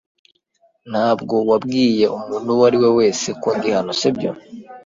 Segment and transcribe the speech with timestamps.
[0.91, 4.31] Ntabwo wabwiye umuntu uwo ari we wese ko ndi hano, si byo?